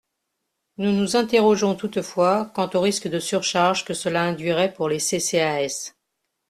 [0.79, 5.93] Nous nous interrogeons toutefois quant au risque de surcharge que cela induirait pour les CCAS.